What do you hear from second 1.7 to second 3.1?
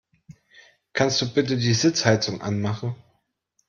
Sitzheizung anmachen?